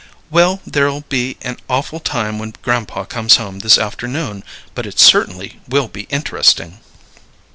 "Well, 0.31 0.61
there'll 0.65 1.01
be 1.09 1.37
an 1.43 1.57
awful 1.69 1.99
time 1.99 2.39
when 2.39 2.55
grandpa 2.63 3.05
comes 3.05 3.35
home 3.35 3.59
this 3.59 3.77
afternoon 3.77 4.43
but 4.73 4.87
it 4.87 4.97
certainly 4.99 5.59
will 5.69 5.87
be 5.89 6.07
inter'sting!" 6.09 6.79